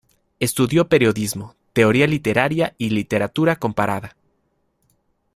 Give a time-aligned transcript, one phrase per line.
[0.39, 4.15] Estudió periodismo, teoría Literaria y literatura comparada.